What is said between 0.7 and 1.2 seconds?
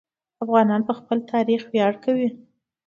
په خپل